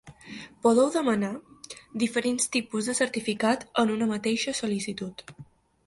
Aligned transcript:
Podeu 0.67 0.87
demanar 0.95 1.29
diferents 2.05 2.49
tipus 2.57 2.91
de 2.91 2.97
certificat 3.03 3.67
en 3.85 3.97
una 3.99 4.11
mateixa 4.15 4.59
sol·licitud. 4.63 5.29